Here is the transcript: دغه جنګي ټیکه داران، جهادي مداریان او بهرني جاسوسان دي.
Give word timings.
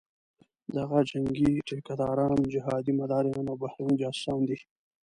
دغه 0.75 0.97
جنګي 1.09 1.51
ټیکه 1.67 1.93
داران، 2.01 2.37
جهادي 2.53 2.93
مداریان 3.01 3.45
او 3.51 3.55
بهرني 3.63 3.95
جاسوسان 4.01 4.39
دي. 4.49 4.57